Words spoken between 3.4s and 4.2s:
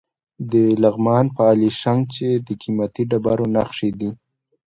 نښې دي.